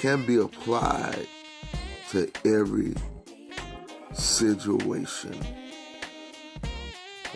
can 0.00 0.24
be 0.24 0.36
applied 0.36 1.26
to 2.08 2.30
every 2.46 2.94
situation. 4.14 5.38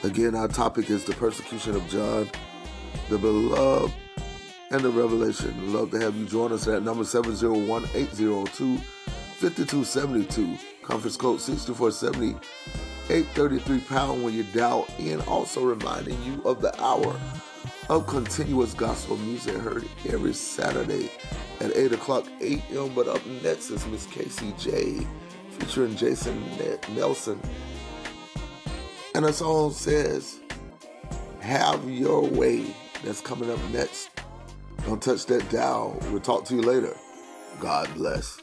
Again, 0.03 0.35
our 0.35 0.49
topic 0.49 0.89
is 0.89 1.05
the 1.05 1.13
persecution 1.13 1.77
of 1.77 1.87
John, 1.89 2.29
the 3.11 3.19
beloved, 3.19 3.93
and 4.71 4.81
the 4.81 4.89
revelation. 4.89 5.75
Love 5.75 5.91
to 5.91 6.01
have 6.01 6.17
you 6.17 6.25
join 6.25 6.53
us 6.53 6.67
at 6.67 6.83
number 6.83 7.05
701 7.05 7.85
802 7.95 8.79
5272, 8.79 10.59
conference 10.83 11.19
code 11.19 11.41
6470 11.43 12.35
833 13.11 13.81
pound 13.81 14.25
when 14.25 14.33
you 14.33 14.43
dial 14.55 14.89
in. 14.99 15.21
Also 15.23 15.63
reminding 15.63 16.21
you 16.23 16.43
of 16.47 16.63
the 16.63 16.83
hour 16.83 17.15
of 17.91 18.07
continuous 18.07 18.73
gospel 18.73 19.19
music 19.19 19.55
heard 19.57 19.85
every 20.09 20.33
Saturday 20.33 21.11
at 21.65 21.77
8 21.77 21.93
o'clock 21.93 22.27
a.m. 22.41 22.95
But 22.95 23.09
up 23.09 23.25
next 23.43 23.71
is 23.71 23.87
Miss 23.87 24.07
Casey 24.07 24.53
J 24.59 25.07
featuring 25.59 25.97
Jason 25.97 26.43
Nelson. 26.95 27.41
And 29.15 29.25
the 29.25 29.33
song 29.33 29.73
says, 29.73 30.41
Have 31.41 31.89
Your 31.89 32.23
Way. 32.23 32.67
That's 33.05 33.21
coming 33.21 33.51
up 33.51 33.59
next. 33.71 34.11
Don't 34.87 35.03
touch 35.03 35.27
that 35.27 35.49
dial. 35.51 35.99
We'll 36.11 36.21
talk 36.21 36.45
to 36.47 36.55
you 36.55 36.63
later. 36.63 36.97
God 37.61 37.89
bless. 37.95 38.41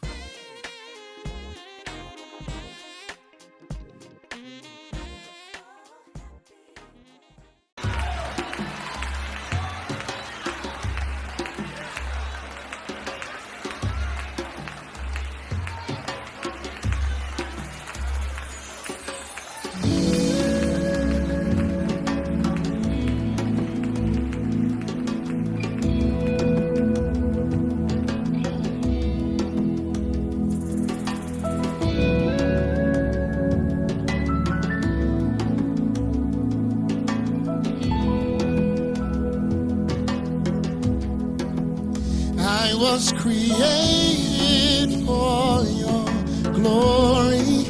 Created 43.51 45.06
for 45.06 45.63
your 45.63 46.06
glory. 46.53 47.66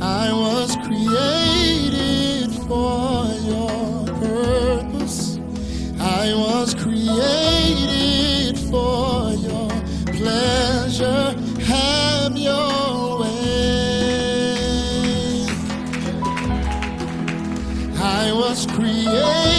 I 0.00 0.32
was 0.32 0.76
created 0.76 2.50
for 2.66 3.26
your 3.50 4.06
purpose. 4.06 5.38
I 6.00 6.32
was 6.34 6.74
created 6.74 8.58
for 8.70 9.32
your 9.32 9.70
pleasure. 10.06 11.36
Have 11.66 12.36
your 12.36 13.20
way. 13.20 13.46
I 17.98 18.32
was 18.32 18.66
created 18.66 19.51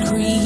I 0.00 0.43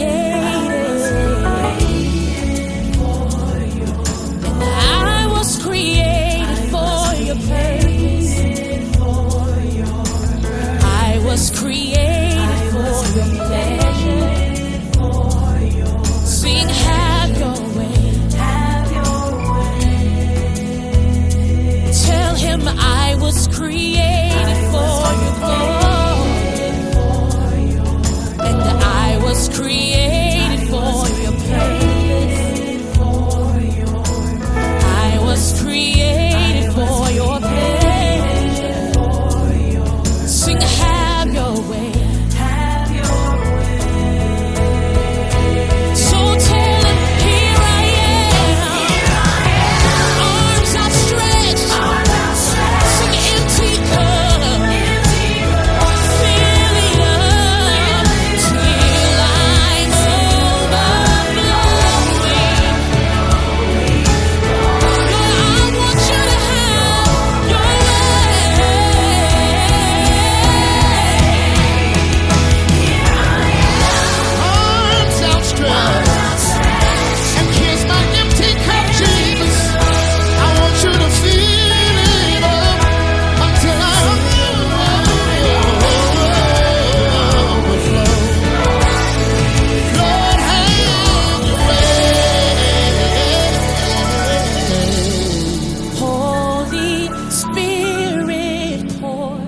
spirit 97.53 98.85
pour 99.00 99.39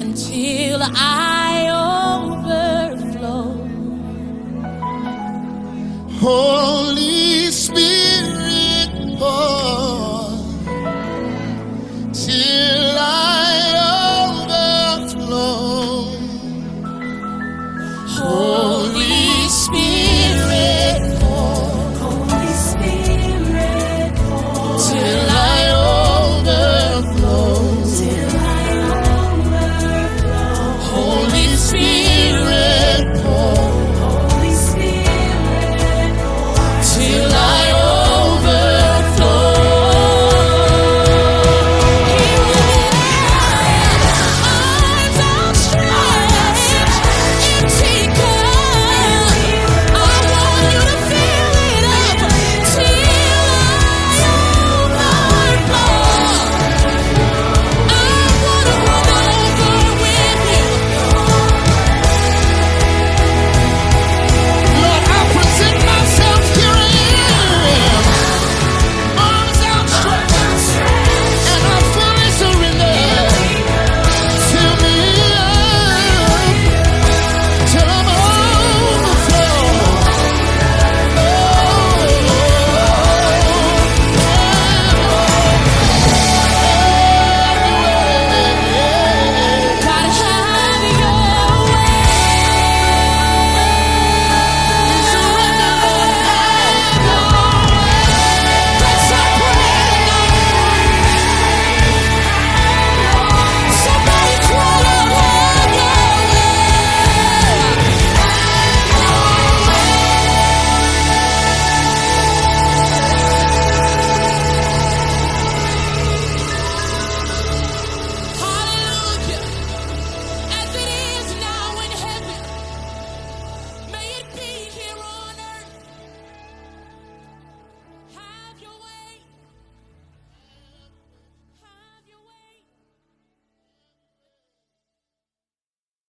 until 0.00 0.82
I 0.82 1.21